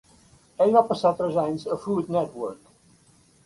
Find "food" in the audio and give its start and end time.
1.87-2.13